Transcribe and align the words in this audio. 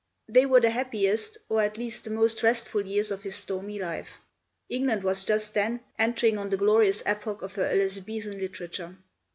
They 0.27 0.47
were 0.47 0.59
the 0.61 0.71
happiest, 0.71 1.37
or 1.47 1.61
at 1.61 1.77
least 1.77 2.05
the 2.05 2.09
most 2.09 2.41
restful 2.41 2.83
years 2.87 3.11
of 3.11 3.21
his 3.21 3.35
stormy 3.35 3.77
life. 3.77 4.17
England 4.67 5.03
was 5.03 5.23
just 5.23 5.53
then 5.53 5.81
entering 5.99 6.39
on 6.39 6.49
the 6.49 6.57
glorious 6.57 7.03
epoch 7.05 7.43
of 7.43 7.53
her 7.53 7.67
Elizabethan 7.69 8.39
literature. 8.39 8.97